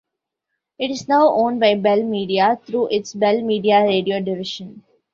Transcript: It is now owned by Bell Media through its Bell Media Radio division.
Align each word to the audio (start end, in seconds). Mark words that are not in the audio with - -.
It 0.79 0.89
is 0.89 1.07
now 1.07 1.29
owned 1.29 1.59
by 1.59 1.75
Bell 1.75 2.01
Media 2.01 2.59
through 2.65 2.87
its 2.87 3.13
Bell 3.13 3.39
Media 3.43 3.83
Radio 3.83 4.19
division. 4.19 4.83